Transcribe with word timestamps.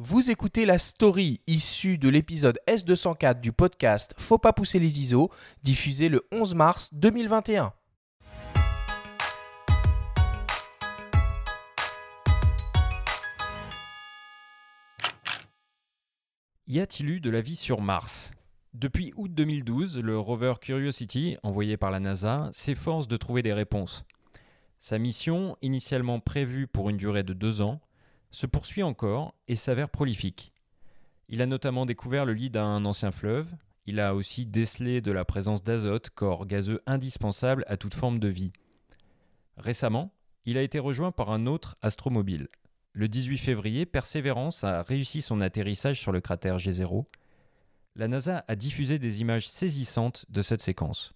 Vous 0.00 0.30
écoutez 0.30 0.64
la 0.64 0.78
story 0.78 1.40
issue 1.48 1.98
de 1.98 2.08
l'épisode 2.08 2.60
S204 2.68 3.40
du 3.40 3.50
podcast 3.50 4.14
Faut 4.16 4.38
pas 4.38 4.52
pousser 4.52 4.78
les 4.78 5.00
ISO, 5.00 5.28
diffusé 5.64 6.08
le 6.08 6.24
11 6.30 6.54
mars 6.54 6.94
2021. 6.94 7.72
Y 16.68 16.78
a-t-il 16.78 17.10
eu 17.10 17.18
de 17.18 17.30
la 17.30 17.40
vie 17.40 17.56
sur 17.56 17.80
Mars? 17.80 18.30
Depuis 18.74 19.12
août 19.16 19.34
2012, 19.34 19.98
le 19.98 20.16
rover 20.16 20.54
Curiosity, 20.60 21.38
envoyé 21.42 21.76
par 21.76 21.90
la 21.90 21.98
NASA, 21.98 22.50
s'efforce 22.52 23.08
de 23.08 23.16
trouver 23.16 23.42
des 23.42 23.52
réponses. 23.52 24.04
Sa 24.78 25.00
mission, 25.00 25.56
initialement 25.60 26.20
prévue 26.20 26.68
pour 26.68 26.88
une 26.88 26.98
durée 26.98 27.24
de 27.24 27.32
deux 27.32 27.62
ans, 27.62 27.80
se 28.30 28.46
poursuit 28.46 28.82
encore 28.82 29.34
et 29.48 29.56
s'avère 29.56 29.88
prolifique. 29.88 30.52
Il 31.28 31.42
a 31.42 31.46
notamment 31.46 31.86
découvert 31.86 32.24
le 32.24 32.34
lit 32.34 32.50
d'un 32.50 32.84
ancien 32.84 33.10
fleuve, 33.10 33.48
il 33.86 34.00
a 34.00 34.14
aussi 34.14 34.44
décelé 34.44 35.00
de 35.00 35.12
la 35.12 35.24
présence 35.24 35.62
d'azote, 35.62 36.10
corps 36.10 36.46
gazeux 36.46 36.82
indispensable 36.86 37.64
à 37.68 37.78
toute 37.78 37.94
forme 37.94 38.18
de 38.18 38.28
vie. 38.28 38.52
Récemment, 39.56 40.12
il 40.44 40.58
a 40.58 40.62
été 40.62 40.78
rejoint 40.78 41.10
par 41.10 41.30
un 41.30 41.46
autre 41.46 41.76
astromobile. 41.80 42.48
Le 42.92 43.08
18 43.08 43.38
février, 43.38 43.86
Perseverance 43.86 44.62
a 44.64 44.82
réussi 44.82 45.22
son 45.22 45.40
atterrissage 45.40 46.00
sur 46.00 46.12
le 46.12 46.20
cratère 46.20 46.58
G0. 46.58 47.04
La 47.96 48.08
NASA 48.08 48.44
a 48.46 48.56
diffusé 48.56 48.98
des 48.98 49.20
images 49.20 49.48
saisissantes 49.48 50.26
de 50.28 50.42
cette 50.42 50.62
séquence, 50.62 51.12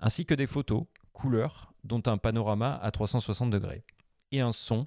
ainsi 0.00 0.26
que 0.26 0.34
des 0.34 0.46
photos, 0.46 0.84
couleurs, 1.12 1.72
dont 1.82 2.02
un 2.06 2.18
panorama 2.18 2.78
à 2.82 2.90
360 2.90 3.50
degrés, 3.50 3.84
et 4.32 4.40
un 4.40 4.52
son 4.52 4.86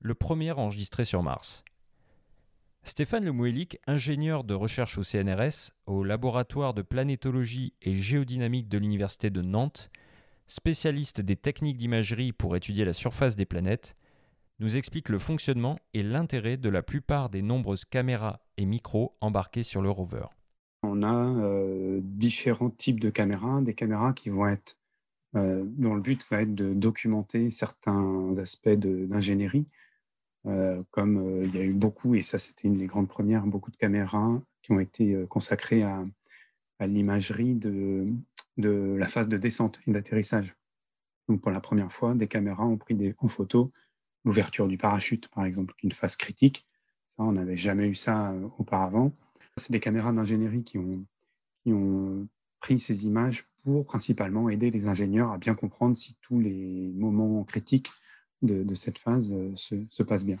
le 0.00 0.14
premier 0.14 0.52
enregistré 0.52 1.04
sur 1.04 1.22
Mars. 1.22 1.62
Stéphane 2.82 3.24
Lemouelik, 3.24 3.78
ingénieur 3.86 4.42
de 4.42 4.54
recherche 4.54 4.96
au 4.96 5.02
CNRS, 5.02 5.72
au 5.86 6.02
laboratoire 6.02 6.72
de 6.72 6.82
planétologie 6.82 7.74
et 7.82 7.94
géodynamique 7.94 8.68
de 8.68 8.78
l'Université 8.78 9.28
de 9.28 9.42
Nantes, 9.42 9.90
spécialiste 10.46 11.20
des 11.20 11.36
techniques 11.36 11.76
d'imagerie 11.76 12.32
pour 12.32 12.56
étudier 12.56 12.84
la 12.84 12.94
surface 12.94 13.36
des 13.36 13.44
planètes, 13.44 13.94
nous 14.58 14.76
explique 14.76 15.08
le 15.10 15.18
fonctionnement 15.18 15.78
et 15.94 16.02
l'intérêt 16.02 16.56
de 16.56 16.68
la 16.68 16.82
plupart 16.82 17.28
des 17.28 17.42
nombreuses 17.42 17.84
caméras 17.84 18.40
et 18.56 18.64
micros 18.64 19.16
embarqués 19.20 19.62
sur 19.62 19.82
le 19.82 19.90
rover. 19.90 20.26
On 20.82 21.02
a 21.02 21.14
euh, 21.14 22.00
différents 22.02 22.70
types 22.70 23.00
de 23.00 23.10
caméras, 23.10 23.60
des 23.60 23.74
caméras 23.74 24.14
qui 24.14 24.30
vont 24.30 24.48
être, 24.48 24.78
euh, 25.36 25.62
dont 25.64 25.94
le 25.94 26.00
but 26.00 26.24
va 26.30 26.42
être 26.42 26.54
de 26.54 26.72
documenter 26.72 27.50
certains 27.50 28.34
aspects 28.38 28.68
d'ingénierie, 28.70 29.66
comme 30.44 31.18
euh, 31.18 31.44
il 31.44 31.54
y 31.54 31.58
a 31.58 31.64
eu 31.64 31.72
beaucoup, 31.72 32.14
et 32.14 32.22
ça 32.22 32.38
c'était 32.38 32.68
une 32.68 32.78
des 32.78 32.86
grandes 32.86 33.08
premières, 33.08 33.46
beaucoup 33.46 33.70
de 33.70 33.76
caméras 33.76 34.40
qui 34.62 34.72
ont 34.72 34.80
été 34.80 35.14
euh, 35.14 35.26
consacrées 35.26 35.82
à, 35.82 36.04
l'imagerie 36.80 37.54
de, 37.54 38.06
la 38.56 39.06
phase 39.06 39.28
de 39.28 39.36
descente 39.36 39.80
et 39.86 39.92
d'atterrissage. 39.92 40.56
Donc 41.28 41.42
pour 41.42 41.50
la 41.50 41.60
première 41.60 41.92
fois, 41.92 42.14
des 42.14 42.26
caméras 42.26 42.64
ont 42.64 42.78
pris 42.78 42.96
en 43.18 43.28
photo 43.28 43.70
l'ouverture 44.24 44.66
du 44.66 44.78
parachute, 44.78 45.28
par 45.28 45.44
exemple, 45.44 45.74
une 45.82 45.92
phase 45.92 46.16
critique. 46.16 46.64
Ça, 47.08 47.22
on 47.22 47.32
n'avait 47.32 47.58
jamais 47.58 47.86
eu 47.86 47.94
ça 47.94 48.34
auparavant. 48.56 49.12
C'est 49.58 49.72
des 49.72 49.80
caméras 49.80 50.10
d'ingénierie 50.12 50.64
qui 50.64 50.78
ont 50.78 52.28
pris 52.60 52.78
ces 52.78 53.04
images 53.04 53.44
pour 53.62 53.84
principalement 53.84 54.48
aider 54.48 54.70
les 54.70 54.86
ingénieurs 54.86 55.32
à 55.32 55.36
bien 55.38 55.54
comprendre 55.54 55.98
si 55.98 56.16
tous 56.22 56.40
les 56.40 56.92
moments 56.94 57.44
critiques 57.44 57.90
de, 58.42 58.74
cette 58.74 58.98
phase 58.98 59.32
euh, 59.32 59.52
se, 59.56 60.02
passe 60.02 60.24
bien. 60.24 60.38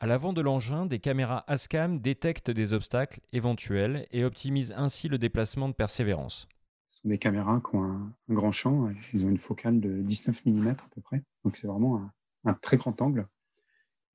À 0.00 0.06
l'avant 0.06 0.32
de 0.32 0.40
l'engin, 0.40 0.86
des 0.86 0.98
caméras 0.98 1.44
ASCAM 1.48 1.98
détectent 1.98 2.50
des 2.50 2.72
obstacles 2.72 3.20
éventuels 3.32 4.06
et 4.12 4.24
optimisent 4.24 4.72
ainsi 4.76 5.08
le 5.08 5.18
déplacement 5.18 5.68
de 5.68 5.74
persévérance. 5.74 6.48
Ce 6.88 7.00
sont 7.02 7.08
des 7.08 7.18
caméras 7.18 7.60
qui 7.60 7.76
ont 7.76 7.84
un, 7.84 8.14
grand 8.28 8.52
champ, 8.52 8.90
ils 9.12 9.24
ont 9.24 9.28
une 9.28 9.38
focale 9.38 9.80
de 9.80 10.02
19 10.02 10.46
mm 10.46 10.68
à 10.68 10.74
peu 10.94 11.00
près, 11.00 11.22
donc 11.44 11.56
c'est 11.56 11.66
vraiment 11.66 12.10
un, 12.44 12.54
très 12.54 12.76
grand 12.76 13.00
angle, 13.02 13.26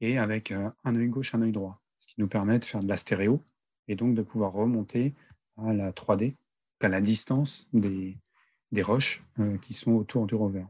et 0.01 0.17
avec 0.17 0.51
euh, 0.51 0.69
un 0.83 0.95
œil 0.95 1.07
gauche, 1.07 1.35
un 1.35 1.41
œil 1.41 1.51
droit, 1.51 1.81
ce 1.99 2.07
qui 2.07 2.15
nous 2.17 2.27
permet 2.27 2.59
de 2.59 2.65
faire 2.65 2.81
de 2.81 2.87
la 2.87 2.97
stéréo 2.97 3.41
et 3.87 3.95
donc 3.95 4.15
de 4.15 4.21
pouvoir 4.21 4.53
remonter 4.53 5.13
à 5.57 5.73
la 5.73 5.91
3D, 5.91 6.35
à 6.79 6.87
la 6.89 7.01
distance 7.01 7.69
des, 7.73 8.17
roches 8.81 9.21
euh, 9.39 9.57
qui 9.59 9.73
sont 9.73 9.91
autour 9.91 10.25
du 10.25 10.35
rover. 10.35 10.65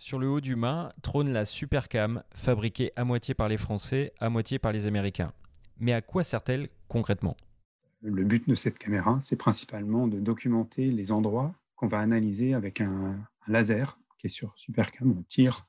Sur 0.00 0.18
le 0.18 0.30
haut 0.30 0.40
du 0.40 0.56
mât 0.56 0.94
trône 1.02 1.28
la 1.28 1.44
Supercam, 1.44 2.22
fabriquée 2.34 2.90
à 2.96 3.04
moitié 3.04 3.34
par 3.34 3.50
les 3.50 3.58
Français, 3.58 4.14
à 4.18 4.30
moitié 4.30 4.58
par 4.58 4.72
les 4.72 4.86
Américains. 4.86 5.34
Mais 5.78 5.92
à 5.92 6.00
quoi 6.00 6.24
sert-elle 6.24 6.68
concrètement? 6.88 7.36
Le 8.00 8.24
but 8.24 8.48
de 8.48 8.54
cette 8.54 8.78
caméra, 8.78 9.18
c'est 9.20 9.36
principalement 9.36 10.08
de 10.08 10.18
documenter 10.18 10.86
les 10.86 11.12
endroits 11.12 11.54
qu'on 11.76 11.86
va 11.86 11.98
analyser 11.98 12.54
avec 12.54 12.80
un, 12.80 13.18
laser 13.46 13.98
qui 14.16 14.28
est 14.28 14.30
sur 14.30 14.54
Supercam. 14.56 15.14
On 15.18 15.22
tire 15.24 15.66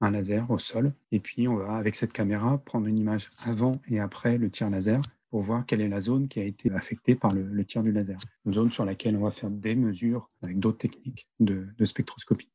un 0.00 0.12
laser 0.12 0.48
au 0.48 0.58
sol 0.58 0.92
et 1.10 1.18
puis 1.18 1.48
on 1.48 1.56
va, 1.56 1.74
avec 1.74 1.96
cette 1.96 2.12
caméra, 2.12 2.58
prendre 2.58 2.86
une 2.86 2.98
image 2.98 3.32
avant 3.44 3.80
et 3.88 3.98
après 3.98 4.38
le 4.38 4.48
tir 4.48 4.70
laser 4.70 5.00
pour 5.28 5.42
voir 5.42 5.66
quelle 5.66 5.80
est 5.80 5.88
la 5.88 6.00
zone 6.00 6.28
qui 6.28 6.38
a 6.38 6.44
été 6.44 6.70
affectée 6.70 7.16
par 7.16 7.32
le, 7.32 7.64
tir 7.64 7.82
du 7.82 7.90
laser. 7.90 8.18
Une 8.46 8.54
zone 8.54 8.70
sur 8.70 8.84
laquelle 8.84 9.16
on 9.16 9.24
va 9.24 9.32
faire 9.32 9.50
des 9.50 9.74
mesures 9.74 10.30
avec 10.40 10.60
d'autres 10.60 10.78
techniques 10.78 11.28
de 11.40 11.84
spectroscopie. 11.84 12.51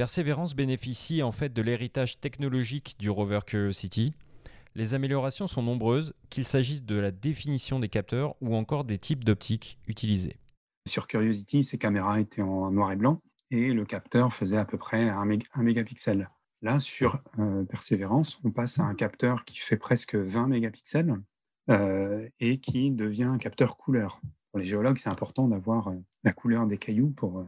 Perseverance 0.00 0.56
bénéficie 0.56 1.22
en 1.22 1.30
fait 1.30 1.52
de 1.52 1.60
l'héritage 1.60 2.20
technologique 2.20 2.96
du 2.98 3.10
rover 3.10 3.40
Curiosity. 3.46 4.14
Les 4.74 4.94
améliorations 4.94 5.46
sont 5.46 5.62
nombreuses, 5.62 6.14
qu'il 6.30 6.46
s'agisse 6.46 6.82
de 6.82 6.96
la 6.96 7.10
définition 7.10 7.78
des 7.78 7.90
capteurs 7.90 8.34
ou 8.40 8.54
encore 8.54 8.84
des 8.84 8.96
types 8.96 9.24
d'optiques 9.24 9.78
utilisés. 9.86 10.38
Sur 10.88 11.06
Curiosity, 11.06 11.64
ces 11.64 11.76
caméras 11.76 12.18
étaient 12.18 12.40
en 12.40 12.70
noir 12.70 12.92
et 12.92 12.96
blanc 12.96 13.20
et 13.50 13.74
le 13.74 13.84
capteur 13.84 14.32
faisait 14.32 14.56
à 14.56 14.64
peu 14.64 14.78
près 14.78 15.06
un, 15.06 15.26
mégapixel. 15.56 16.30
Là, 16.62 16.80
sur 16.80 17.20
euh, 17.38 17.64
Perseverance, 17.64 18.40
on 18.42 18.52
passe 18.52 18.78
à 18.78 18.84
un 18.84 18.94
capteur 18.94 19.44
qui 19.44 19.58
fait 19.58 19.76
presque 19.76 20.14
20 20.14 20.46
mégapixels 20.46 21.14
euh, 21.68 22.26
et 22.40 22.58
qui 22.58 22.90
devient 22.90 23.24
un 23.24 23.36
capteur 23.36 23.76
couleur. 23.76 24.22
Pour 24.50 24.60
les 24.60 24.64
géologues, 24.64 24.96
c'est 24.96 25.10
important 25.10 25.46
d'avoir 25.46 25.88
euh, 25.88 25.96
la 26.24 26.32
couleur 26.32 26.66
des 26.66 26.78
cailloux 26.78 27.10
pour 27.10 27.46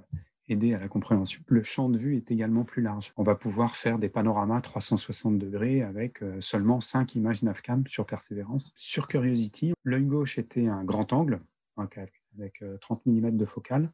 aider 0.53 0.75
à 0.75 0.79
la 0.79 0.89
compréhension. 0.89 1.43
Le 1.49 1.63
champ 1.63 1.89
de 1.89 1.99
vue 1.99 2.17
est 2.17 2.31
également 2.31 2.65
plus 2.65 2.83
large. 2.83 3.13
On 3.17 3.23
va 3.23 3.35
pouvoir 3.35 3.77
faire 3.77 3.99
des 3.99 4.09
panoramas 4.09 4.61
360 4.61 5.39
degrés 5.39 5.83
avec 5.83 6.23
euh, 6.23 6.41
seulement 6.41 6.81
5 6.81 7.15
images 7.15 7.43
Navcam 7.43 7.87
sur 7.87 8.07
Persévérance. 8.07 8.73
Sur 8.77 9.09
Curiosity, 9.09 9.73
l'œil 9.85 10.05
gauche 10.05 10.39
était 10.39 10.69
un 10.69 10.85
grand 10.85 11.13
angle 11.13 11.41
avec 11.77 12.65
30 12.81 13.03
euh, 13.07 13.11
mm 13.11 13.37
de 13.37 13.45
focale 13.45 13.89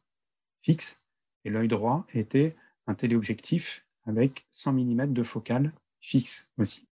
fixe 0.61 1.07
et 1.45 1.49
l'œil 1.49 1.67
droit 1.67 2.05
était 2.13 2.53
un 2.87 2.95
téléobjectif 2.95 3.85
avec 4.05 4.47
100 4.51 4.73
mm 4.73 5.13
de 5.13 5.23
focale 5.23 5.71
fixe 5.99 6.51
aussi. 6.57 6.87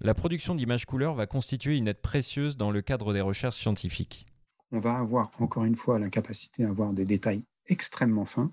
La 0.00 0.14
production 0.14 0.54
d'images 0.54 0.84
couleurs 0.84 1.14
va 1.14 1.26
constituer 1.26 1.76
une 1.76 1.88
aide 1.88 2.02
précieuse 2.02 2.56
dans 2.56 2.70
le 2.70 2.82
cadre 2.82 3.14
des 3.14 3.20
recherches 3.20 3.56
scientifiques. 3.56 4.26
On 4.72 4.78
va 4.78 4.96
avoir 4.96 5.30
encore 5.40 5.64
une 5.64 5.76
fois 5.76 5.98
la 5.98 6.10
capacité 6.10 6.64
à 6.64 6.68
avoir 6.68 6.92
des 6.92 7.04
détails 7.04 7.44
extrêmement 7.66 8.24
fins 8.24 8.52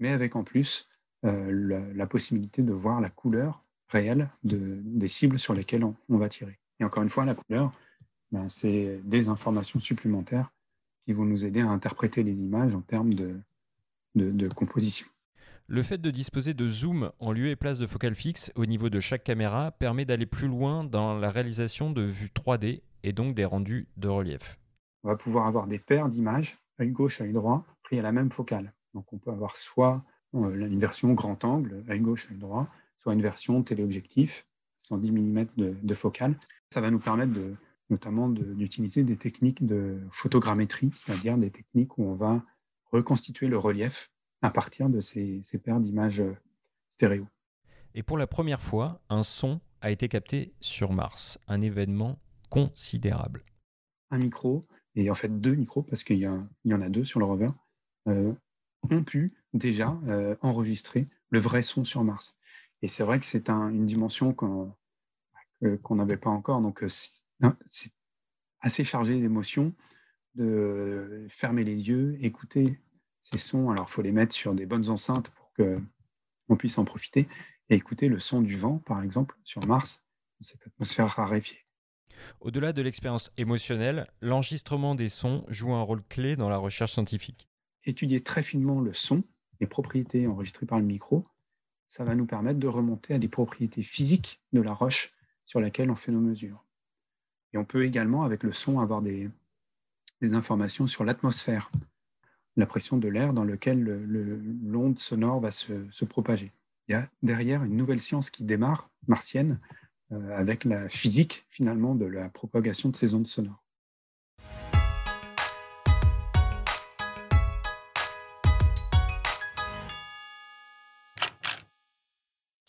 mais 0.00 0.10
avec 0.10 0.36
en 0.36 0.44
plus 0.44 0.88
euh, 1.24 1.92
la, 1.94 2.06
possibilité 2.06 2.62
de 2.62 2.72
voir 2.72 3.00
la 3.00 3.10
couleur 3.10 3.64
réelle 3.88 4.28
des 4.42 5.08
cibles 5.08 5.38
sur 5.38 5.54
lesquelles 5.54 5.84
on, 5.84 6.18
va 6.18 6.28
tirer. 6.28 6.58
Et 6.80 6.84
encore 6.84 7.02
une 7.02 7.08
fois, 7.08 7.24
la 7.24 7.34
couleur, 7.34 7.72
ben, 8.32 8.48
c'est 8.48 9.00
des 9.04 9.28
informations 9.28 9.80
supplémentaires 9.80 10.50
qui 11.04 11.12
vont 11.12 11.24
nous 11.24 11.44
aider 11.44 11.60
à 11.60 11.68
interpréter 11.68 12.22
les 12.22 12.40
images 12.40 12.74
en 12.74 12.80
termes 12.80 13.14
de, 13.14 13.40
de, 14.14 14.48
composition. 14.48 15.06
Le 15.66 15.82
fait 15.82 15.98
de 15.98 16.10
disposer 16.10 16.52
de 16.52 16.68
zoom 16.68 17.10
en 17.18 17.32
lieu 17.32 17.48
et 17.48 17.56
place 17.56 17.78
de 17.78 17.86
focale 17.86 18.14
fixe 18.14 18.52
au 18.54 18.66
niveau 18.66 18.90
de 18.90 19.00
chaque 19.00 19.24
caméra 19.24 19.70
permet 19.72 20.04
d'aller 20.04 20.26
plus 20.26 20.48
loin 20.48 20.84
dans 20.84 21.18
la 21.18 21.30
réalisation 21.30 21.90
de 21.90 22.02
vues 22.02 22.30
3D 22.34 22.82
et 23.02 23.12
donc 23.12 23.34
des 23.34 23.44
rendus 23.44 23.88
de 23.96 24.08
relief. 24.08 24.58
On 25.04 25.08
va 25.08 25.16
pouvoir 25.16 25.46
avoir 25.46 25.66
des 25.66 25.78
paires 25.78 26.08
d'images, 26.08 26.56
œil 26.80 26.90
gauche, 26.90 27.20
œil 27.20 27.32
droit, 27.32 27.64
pris 27.82 27.98
à 27.98 28.02
la 28.02 28.12
même 28.12 28.30
focale. 28.30 28.72
Donc 28.94 29.12
on 29.12 29.18
peut 29.18 29.30
avoir 29.30 29.56
soit 29.56 30.04
euh, 30.34 30.68
une 30.68 30.78
version 30.78 31.12
grand 31.12 31.44
angle, 31.44 31.84
à 31.88 31.98
gauche, 31.98 32.28
à 32.30 32.34
droite, 32.34 32.68
soit 33.02 33.14
une 33.14 33.22
version 33.22 33.62
téléobjectif, 33.62 34.46
110 34.78 35.12
mm 35.12 35.46
de, 35.56 35.94
focale. 35.94 36.36
Ça 36.70 36.80
va 36.80 36.90
nous 36.90 36.98
permettre 36.98 37.32
de, 37.32 37.54
notamment 37.90 38.28
d'utiliser 38.28 39.04
des 39.04 39.16
techniques 39.16 39.64
de 39.64 40.00
photogrammétrie, 40.10 40.90
c'est-à-dire 40.94 41.36
des 41.36 41.50
techniques 41.50 41.98
où 41.98 42.04
on 42.04 42.14
va 42.14 42.42
reconstituer 42.90 43.48
le 43.48 43.58
relief 43.58 44.10
à 44.42 44.50
partir 44.50 44.88
de 44.88 45.00
ces, 45.00 45.40
ces 45.42 45.58
paires 45.58 45.80
d'images 45.80 46.20
euh, 46.20 46.36
stéréo. 46.90 47.26
Et 47.94 48.02
pour 48.02 48.18
la 48.18 48.26
première 48.26 48.62
fois, 48.62 49.00
un 49.08 49.22
son 49.22 49.60
a 49.80 49.90
été 49.90 50.08
capté 50.08 50.54
sur 50.60 50.92
Mars, 50.92 51.38
un 51.46 51.60
événement 51.60 52.18
considérable. 52.50 53.44
Un 54.10 54.18
micro, 54.18 54.66
et 54.94 55.10
en 55.10 55.14
fait 55.14 55.40
deux 55.40 55.54
micros, 55.54 55.82
parce 55.82 56.04
qu'il 56.04 56.18
y, 56.18 56.26
y, 56.64 56.74
en 56.74 56.80
a 56.80 56.88
deux 56.88 57.04
sur 57.04 57.20
le 57.20 57.26
rover, 57.26 57.48
euh, 58.08 58.32
ont 58.90 59.02
pu 59.02 59.34
déjà 59.52 59.98
euh, 60.08 60.36
enregistrer 60.40 61.08
le 61.30 61.38
vrai 61.38 61.62
son 61.62 61.84
sur 61.84 62.04
Mars. 62.04 62.36
Et 62.82 62.88
c'est 62.88 63.04
vrai 63.04 63.18
que 63.18 63.24
c'est 63.24 63.48
une 63.48 63.86
dimension 63.86 64.34
qu'on 64.34 64.76
n'avait 65.90 66.16
pas 66.16 66.30
encore. 66.30 66.60
Donc, 66.60 66.82
euh, 66.82 66.88
c'est 66.88 67.92
assez 68.60 68.84
chargé 68.84 69.20
d'émotions, 69.20 69.72
de 70.34 71.26
fermer 71.30 71.64
les 71.64 71.88
yeux, 71.88 72.18
écouter 72.20 72.80
ces 73.22 73.38
sons. 73.38 73.70
Alors, 73.70 73.86
il 73.88 73.92
faut 73.92 74.02
les 74.02 74.12
mettre 74.12 74.34
sur 74.34 74.54
des 74.54 74.66
bonnes 74.66 74.90
enceintes 74.90 75.30
pour 75.30 75.52
qu'on 75.54 76.56
puisse 76.56 76.78
en 76.78 76.84
profiter 76.84 77.26
et 77.70 77.76
écouter 77.76 78.08
le 78.08 78.20
son 78.20 78.42
du 78.42 78.56
vent, 78.56 78.78
par 78.78 79.02
exemple, 79.02 79.36
sur 79.44 79.66
Mars, 79.66 80.04
dans 80.40 80.44
cette 80.44 80.66
atmosphère 80.66 81.08
raréfiée. 81.08 81.64
Au-delà 82.40 82.72
de 82.72 82.82
l'expérience 82.82 83.32
émotionnelle, 83.36 84.10
l'enregistrement 84.20 84.94
des 84.94 85.08
sons 85.08 85.44
joue 85.48 85.72
un 85.72 85.82
rôle 85.82 86.02
clé 86.04 86.36
dans 86.36 86.48
la 86.48 86.56
recherche 86.56 86.92
scientifique. 86.92 87.48
Étudier 87.86 88.20
très 88.20 88.42
finement 88.42 88.80
le 88.80 88.94
son, 88.94 89.22
les 89.60 89.66
propriétés 89.66 90.26
enregistrées 90.26 90.66
par 90.66 90.78
le 90.78 90.84
micro, 90.84 91.26
ça 91.88 92.04
va 92.04 92.14
nous 92.14 92.26
permettre 92.26 92.58
de 92.58 92.66
remonter 92.66 93.14
à 93.14 93.18
des 93.18 93.28
propriétés 93.28 93.82
physiques 93.82 94.40
de 94.52 94.60
la 94.60 94.72
roche 94.72 95.12
sur 95.46 95.60
laquelle 95.60 95.90
on 95.90 95.94
fait 95.94 96.12
nos 96.12 96.20
mesures. 96.20 96.64
Et 97.52 97.58
on 97.58 97.64
peut 97.64 97.84
également, 97.84 98.24
avec 98.24 98.42
le 98.42 98.52
son, 98.52 98.80
avoir 98.80 99.02
des, 99.02 99.30
informations 100.32 100.86
sur 100.86 101.04
l'atmosphère, 101.04 101.70
la 102.56 102.64
pression 102.64 102.96
de 102.96 103.08
l'air 103.08 103.34
dans 103.34 103.44
lequel 103.44 103.84
l'onde 104.62 104.98
sonore 104.98 105.40
va 105.40 105.50
se, 105.50 106.04
propager. 106.04 106.50
Il 106.88 106.92
y 106.92 106.94
a 106.94 107.08
derrière 107.22 107.62
une 107.62 107.76
nouvelle 107.76 108.00
science 108.00 108.30
qui 108.30 108.42
démarre, 108.42 108.90
martienne, 109.06 109.60
euh, 110.12 110.36
avec 110.36 110.64
la 110.64 110.88
physique 110.88 111.44
finalement 111.50 111.94
de 111.94 112.06
la 112.06 112.28
propagation 112.28 112.88
de 112.88 112.96
ces 112.96 113.14
ondes 113.14 113.26
sonores. 113.26 113.63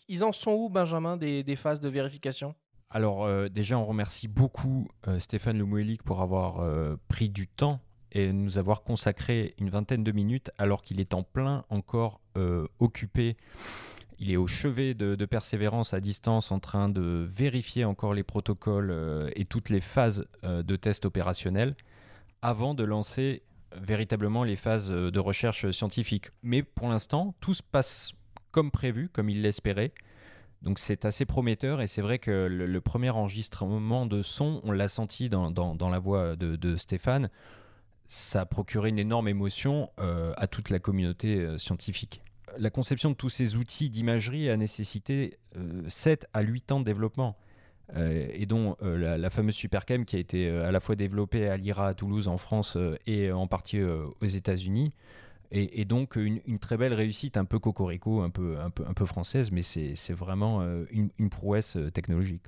Ils 0.08 0.22
en 0.22 0.32
sont 0.32 0.52
où, 0.52 0.68
Benjamin, 0.68 1.16
des, 1.16 1.56
phases 1.56 1.80
de 1.80 1.88
vérification? 1.88 2.54
Alors, 2.90 3.24
euh, 3.24 3.48
déjà, 3.48 3.76
on 3.78 3.84
remercie 3.84 4.28
beaucoup 4.28 4.88
euh, 5.08 5.18
Stéphane 5.18 5.58
Lemouelik 5.58 6.02
pour 6.04 6.22
avoir 6.22 6.60
euh, 6.60 6.96
pris 7.08 7.28
du 7.28 7.48
temps 7.48 7.80
et 8.12 8.32
nous 8.32 8.56
avoir 8.56 8.84
consacré 8.84 9.54
une 9.58 9.68
vingtaine 9.68 10.04
de 10.04 10.12
minutes 10.12 10.52
alors 10.58 10.82
qu'il 10.82 11.00
est 11.00 11.12
en 11.12 11.22
plein 11.22 11.64
encore 11.68 12.20
occupé. 12.78 13.36
Il 14.18 14.30
est 14.30 14.36
au 14.36 14.46
chevet 14.46 14.94
de, 14.94 15.24
persévérance 15.26 15.92
à 15.92 16.00
distance 16.00 16.50
en 16.50 16.58
train 16.58 16.88
de 16.88 17.26
vérifier 17.28 17.84
encore 17.84 18.14
les 18.14 18.22
protocoles 18.22 19.30
et 19.34 19.44
toutes 19.44 19.68
les 19.68 19.82
phases 19.82 20.26
de 20.44 20.76
test 20.76 21.04
opérationnels 21.04 21.76
avant 22.40 22.72
de 22.72 22.84
lancer 22.84 23.42
véritablement 23.74 24.44
les 24.44 24.56
phases 24.56 24.88
de 24.88 25.18
recherche 25.18 25.70
scientifique. 25.72 26.30
Mais 26.42 26.62
pour 26.62 26.88
l'instant, 26.88 27.34
tout 27.40 27.52
se 27.52 27.62
passe 27.62 28.12
comme 28.56 28.70
prévu, 28.70 29.10
comme 29.10 29.28
il 29.28 29.42
l'espérait. 29.42 29.92
Donc 30.62 30.78
c'est 30.78 31.04
assez 31.04 31.26
prometteur 31.26 31.82
et 31.82 31.86
c'est 31.86 32.00
vrai 32.00 32.18
que 32.18 32.46
le, 32.50 32.80
premier 32.80 33.10
enregistrement 33.10 34.06
de 34.06 34.22
son, 34.22 34.62
on 34.64 34.72
l'a 34.72 34.88
senti 34.88 35.28
dans, 35.28 35.90
la 35.90 35.98
voix 35.98 36.36
de, 36.36 36.76
Stéphane, 36.76 37.28
ça 38.04 38.40
a 38.40 38.46
procuré 38.46 38.88
une 38.88 38.98
énorme 38.98 39.28
émotion 39.28 39.90
euh, 40.00 40.32
à 40.38 40.46
toute 40.46 40.70
la 40.70 40.78
communauté 40.78 41.36
euh, 41.36 41.58
scientifique. 41.58 42.22
La 42.56 42.70
conception 42.70 43.10
de 43.10 43.14
tous 43.14 43.28
ces 43.28 43.56
outils 43.56 43.90
d'imagerie 43.90 44.48
a 44.48 44.56
nécessité 44.56 45.36
7 45.88 46.24
euh, 46.24 46.26
à 46.32 46.40
8 46.40 46.72
ans 46.72 46.80
de 46.80 46.86
développement. 46.86 47.36
et 47.94 48.46
dont 48.46 48.74
la, 48.80 49.18
la, 49.18 49.30
fameuse 49.30 49.54
Supercam 49.54 50.06
qui 50.06 50.16
a 50.16 50.18
été 50.18 50.48
à 50.48 50.72
la 50.72 50.80
fois 50.80 50.96
développée 50.96 51.46
à 51.46 51.58
l'IRA 51.58 51.88
à 51.88 51.94
Toulouse 51.94 52.26
en 52.26 52.38
France 52.38 52.78
et 53.06 53.30
en 53.30 53.46
partie 53.46 53.82
aux 53.82 54.26
États-Unis, 54.26 54.94
et, 55.50 55.84
donc 55.84 56.16
une, 56.16 56.58
très 56.58 56.76
belle 56.76 56.94
réussite, 56.94 57.36
un 57.36 57.44
peu 57.44 57.58
cocorico, 57.58 58.22
un 58.22 58.30
peu, 58.30 58.58
un 58.58 58.70
peu, 58.70 58.84
un 58.86 58.94
peu 58.94 59.06
française, 59.06 59.50
mais 59.50 59.62
c'est 59.62 60.12
vraiment 60.12 60.60
euh, 60.62 60.84
une, 60.90 61.30
prouesse 61.30 61.76
euh, 61.76 61.90
technologique. 61.90 62.42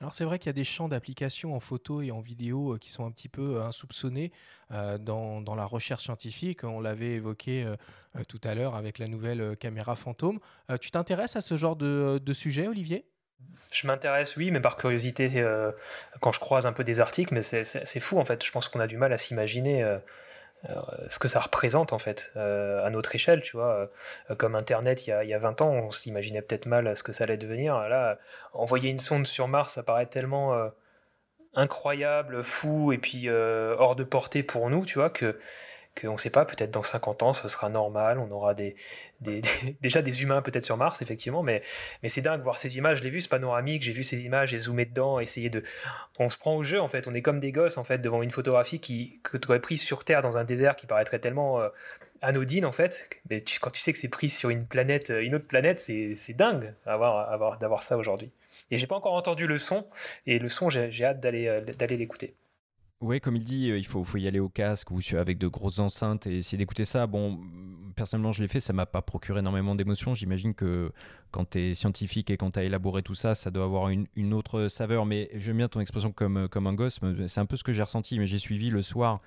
Alors 0.00 0.12
c'est 0.12 0.24
vrai 0.24 0.38
qu'il 0.38 0.48
y 0.48 0.50
a 0.50 0.54
des 0.54 0.64
champs 0.64 0.88
d'application 0.88 1.54
en 1.54 1.60
photo 1.60 2.02
et 2.02 2.10
en 2.10 2.20
vidéo 2.20 2.74
euh, 2.74 2.78
qui 2.78 2.90
sont 2.90 3.06
un 3.06 3.10
petit 3.10 3.28
peu 3.28 3.62
insoupçonnés 3.62 4.32
dans, 4.70 5.40
dans, 5.40 5.54
la 5.54 5.66
recherche 5.66 6.04
scientifique. 6.04 6.64
On 6.64 6.80
l'avait 6.80 7.12
évoqué 7.12 7.64
tout 8.26 8.40
à 8.42 8.54
l'heure 8.54 8.74
avec 8.74 8.98
la 8.98 9.06
nouvelle 9.06 9.56
caméra 9.56 9.94
fantôme. 9.94 10.40
tu 10.80 10.90
t'intéresses 10.90 11.36
à 11.36 11.42
ce 11.42 11.56
genre 11.56 11.76
de, 11.76 12.20
de 12.20 12.32
sujet, 12.32 12.66
Olivier? 12.66 13.06
Je 13.72 13.86
m'intéresse, 13.88 14.36
oui, 14.36 14.50
mais 14.50 14.60
par 14.60 14.76
curiosité, 14.76 15.44
quand 16.20 16.30
je 16.30 16.38
croise 16.38 16.64
un 16.66 16.72
peu 16.72 16.84
des 16.84 17.00
articles, 17.00 17.34
mais 17.34 17.42
c'est 17.42 18.00
fou 18.00 18.18
en 18.18 18.24
fait. 18.24 18.44
Je 18.44 18.52
pense 18.52 18.68
qu'on 18.68 18.80
a 18.80 18.86
du 18.86 18.96
mal 18.96 19.12
à 19.12 19.18
s'imaginer 19.18 19.82
euh, 19.82 19.98
ce 21.08 21.18
que 21.18 21.28
ça 21.28 21.40
représente 21.40 21.92
en 21.92 21.98
fait 21.98 22.32
euh, 22.36 22.84
à 22.84 22.90
notre 22.90 23.14
échelle, 23.14 23.42
tu 23.42 23.56
vois. 23.56 23.90
Euh, 24.30 24.34
comme 24.34 24.54
Internet 24.54 25.06
il 25.06 25.10
y, 25.10 25.12
a, 25.12 25.24
il 25.24 25.30
y 25.30 25.34
a 25.34 25.38
20 25.38 25.60
ans, 25.62 25.70
on 25.70 25.90
s'imaginait 25.90 26.42
peut-être 26.42 26.66
mal 26.66 26.96
ce 26.96 27.02
que 27.02 27.12
ça 27.12 27.24
allait 27.24 27.36
devenir. 27.36 27.76
Là, 27.88 28.18
envoyer 28.52 28.90
une 28.90 28.98
sonde 28.98 29.26
sur 29.26 29.48
Mars, 29.48 29.74
ça 29.74 29.82
paraît 29.82 30.06
tellement 30.06 30.70
incroyable, 31.54 32.42
fou 32.42 32.92
et 32.92 32.98
puis 32.98 33.28
hors 33.28 33.96
de 33.96 34.04
portée 34.04 34.42
pour 34.42 34.70
nous, 34.70 34.84
tu 34.84 34.98
vois, 34.98 35.10
que 35.10 35.38
qu'on 36.00 36.12
ne 36.12 36.16
sait 36.18 36.30
pas, 36.30 36.44
peut-être 36.44 36.70
dans 36.70 36.82
50 36.82 37.22
ans, 37.22 37.32
ce 37.32 37.48
sera 37.48 37.68
normal, 37.68 38.18
on 38.18 38.30
aura 38.30 38.54
des, 38.54 38.76
déjà 39.80 40.02
des 40.02 40.22
humains 40.22 40.42
peut-être 40.42 40.64
sur 40.64 40.76
Mars, 40.76 41.02
effectivement, 41.02 41.42
mais, 41.42 41.62
c'est 42.06 42.22
dingue 42.22 42.42
voir 42.42 42.58
ces 42.58 42.76
images, 42.76 42.98
je 42.98 43.04
l'ai 43.04 43.10
vu, 43.10 43.20
ce 43.20 43.28
panoramique, 43.28 43.82
j'ai 43.82 43.92
vu 43.92 44.02
ces 44.02 44.22
images, 44.24 44.50
j'ai 44.50 44.58
zoomé 44.58 44.84
dedans, 44.84 45.20
essayé 45.20 45.50
de... 45.50 45.62
On 46.18 46.28
se 46.28 46.36
prend 46.36 46.56
au 46.56 46.62
jeu, 46.62 46.80
en 46.80 46.88
fait, 46.88 47.06
on 47.08 47.14
est 47.14 47.22
comme 47.22 47.40
des 47.40 47.52
gosses, 47.52 47.78
en 47.78 47.84
fait, 47.84 47.98
devant 47.98 48.22
une 48.22 48.30
photographie 48.30 48.80
qui, 48.80 49.20
que 49.22 49.36
tu 49.36 49.48
aurais 49.48 49.60
prise 49.60 49.82
sur 49.82 50.04
Terre 50.04 50.20
dans 50.20 50.38
un 50.38 50.44
désert 50.44 50.76
qui 50.76 50.86
paraîtrait 50.86 51.18
tellement 51.18 51.60
euh, 51.60 51.68
anodine, 52.22 52.66
en 52.66 52.72
fait, 52.72 53.08
mais 53.30 53.42
quand 53.60 53.70
tu 53.70 53.80
sais 53.80 53.92
que 53.92 53.98
c'est 53.98 54.08
pris 54.08 54.28
sur 54.28 54.50
une 54.50 54.66
planète, 54.66 55.10
euh, 55.10 55.22
une 55.22 55.34
autre 55.34 55.46
planète, 55.46 55.80
c'est 55.80 56.16
dingue 56.36 56.74
d'avoir 56.86 57.30
avoir, 57.30 57.82
ça 57.82 57.96
aujourd'hui. 57.96 58.30
Et 58.70 58.78
j'ai 58.78 58.86
pas 58.86 58.96
encore 58.96 59.14
entendu 59.14 59.46
le 59.46 59.58
son, 59.58 59.86
et 60.26 60.38
le 60.38 60.48
son, 60.48 60.70
j'ai 60.70 61.04
hâte 61.04 61.20
d'aller 61.20 61.46
euh, 61.48 61.60
d'aller 61.60 61.96
l'écouter. 61.96 62.34
Oui, 63.00 63.20
comme 63.20 63.36
il 63.36 63.44
dit, 63.44 63.70
euh, 63.70 63.76
il 63.76 63.84
faut, 63.86 64.04
y 64.16 64.26
aller 64.26 64.40
au 64.40 64.48
casque 64.48 64.90
ou 64.90 64.98
avec 65.16 65.36
de 65.36 65.46
grosses 65.46 65.78
enceintes 65.78 66.26
et 66.26 66.38
essayer 66.38 66.56
d'écouter 66.56 66.84
ça. 66.84 67.06
Bon, 67.06 67.38
personnellement, 67.96 68.32
je 68.32 68.40
l'ai 68.40 68.48
fait, 68.48 68.60
ça 68.60 68.72
m'a 68.72 68.86
pas 68.86 69.02
procuré 69.02 69.40
énormément 69.40 69.74
d'émotions. 69.74 70.14
J'imagine 70.14 70.54
que 70.54 70.90
quand 71.30 71.50
tu 71.50 71.58
es 71.58 71.74
scientifique 71.74 72.30
et 72.30 72.36
quand 72.36 72.52
tu 72.52 72.60
as 72.60 72.64
élaboré 72.64 73.02
tout 73.02 73.14
ça, 73.14 73.34
ça 73.34 73.50
doit 73.50 73.64
avoir 73.64 73.90
une, 73.90 74.32
autre 74.32 74.68
saveur. 74.68 75.04
Mais 75.04 75.28
j'aime 75.34 75.58
bien 75.58 75.68
ton 75.68 75.80
expression 75.80 76.12
comme, 76.12 76.48
comme 76.48 76.66
un 76.66 76.72
gosse. 76.72 76.98
C'est 77.26 77.40
un 77.40 77.46
peu 77.46 77.56
ce 77.56 77.64
que 77.64 77.72
j'ai 77.72 77.82
ressenti, 77.82 78.18
mais 78.18 78.26
j'ai 78.26 78.38
suivi 78.38 78.70
le 78.70 78.80
soir. 78.80 79.20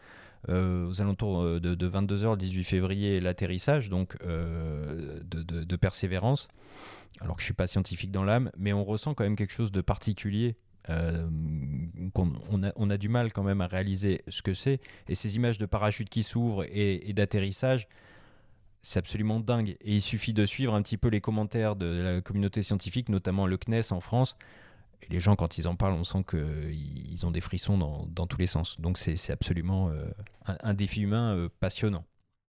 Euh, 0.49 0.87
aux 0.87 1.01
alentours 1.01 1.43
de, 1.43 1.59
de 1.59 1.89
22h 1.89 2.31
le 2.31 2.37
18 2.37 2.63
février 2.63 3.19
l'atterrissage 3.19 3.89
donc 3.89 4.15
euh, 4.23 5.19
de, 5.23 5.41
de, 5.41 5.63
de, 5.63 5.75
persévérance 5.75 6.47
alors 7.21 7.35
que 7.35 7.41
je 7.41 7.45
suis 7.45 7.55
pas 7.55 7.65
scientifique 7.65 8.11
dans 8.11 8.23
l'âme 8.23 8.51
mais 8.55 8.71
on 8.71 8.85
ressent 8.85 9.15
quand 9.15 9.23
même 9.23 9.35
quelque 9.35 9.51
chose 9.51 9.71
de 9.71 9.81
particulier 9.81 10.55
euh, 10.89 11.27
on, 12.15 12.63
a, 12.63 12.71
on, 12.75 12.89
a, 12.89 12.97
du 12.97 13.09
mal 13.09 13.33
quand 13.33 13.43
même 13.43 13.61
à 13.61 13.67
réaliser 13.67 14.21
ce 14.27 14.41
que 14.41 14.53
c'est. 14.53 14.79
Et 15.07 15.15
ces 15.15 15.35
images 15.35 15.57
de 15.57 15.65
parachute 15.65 16.09
qui 16.09 16.23
s'ouvrent 16.23 16.65
et, 16.71 17.13
d'atterrissage, 17.13 17.87
c'est 18.81 18.99
absolument 18.99 19.39
dingue. 19.39 19.75
Et 19.81 19.95
il 19.95 20.01
suffit 20.01 20.33
de 20.33 20.45
suivre 20.45 20.73
un 20.73 20.81
petit 20.81 20.97
peu 20.97 21.09
les 21.09 21.21
commentaires 21.21 21.75
de 21.75 21.85
la 21.85 22.21
communauté 22.21 22.63
scientifique, 22.63 23.09
notamment 23.09 23.45
le 23.47 23.57
CNES 23.57 23.91
en 23.91 23.99
France. 23.99 24.37
Et 25.03 25.13
les 25.13 25.19
gens, 25.19 25.35
quand 25.35 25.57
ils 25.57 25.67
en 25.67 25.75
parlent, 25.75 25.93
on 25.93 26.03
sent 26.03 26.23
qu'ils 26.29 27.25
ont 27.25 27.31
des 27.31 27.41
frissons 27.41 27.77
dans, 28.07 28.27
tous 28.27 28.37
les 28.37 28.47
sens. 28.47 28.79
Donc 28.79 28.97
c'est 28.97 29.31
absolument 29.31 29.89
euh, 29.89 30.09
un, 30.47 30.73
défi 30.73 31.01
humain 31.01 31.35
euh, 31.35 31.49
passionnant. 31.59 32.05